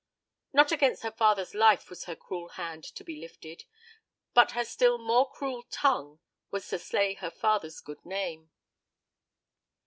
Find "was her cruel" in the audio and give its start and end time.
1.91-2.49